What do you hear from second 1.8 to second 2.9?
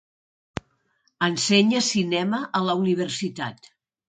cinema a la